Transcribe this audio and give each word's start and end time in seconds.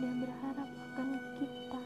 tidak 0.00 0.16
berharap 0.24 0.64
akan 0.64 1.08
kita. 1.36 1.82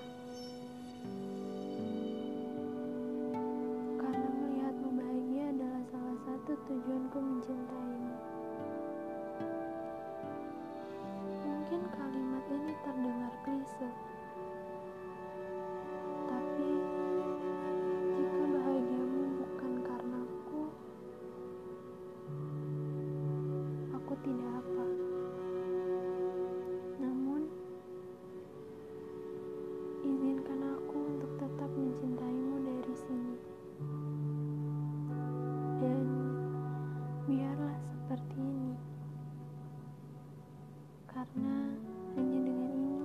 Karena 3.98 4.28
melihatmu 4.38 4.88
bahagia 4.94 5.44
adalah 5.50 5.82
salah 5.90 6.18
satu 6.22 6.52
tujuanku 6.70 7.18
mencintaimu. 7.18 7.93
Karena 41.24 41.56
hanya 42.20 42.38
dengan 42.44 42.68
ini 42.76 43.00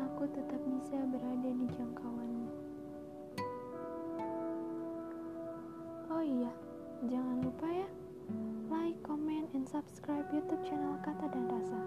aku 0.00 0.24
tetap 0.32 0.60
bisa 0.64 0.96
berada 1.12 1.50
di 1.52 1.66
jangkauanmu. 1.76 2.48
Oh 6.08 6.24
iya, 6.24 6.48
jangan 7.04 7.44
lupa 7.44 7.68
ya, 7.68 7.88
like, 8.72 8.96
comment, 9.04 9.44
and 9.52 9.68
subscribe 9.68 10.24
YouTube 10.32 10.64
channel 10.64 10.96
Kata 11.04 11.28
dan 11.28 11.52
Rasa. 11.52 11.80